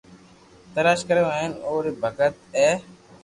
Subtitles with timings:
[0.73, 2.69] تلاݾ ڪريو ھي ھين اي ڀگت اي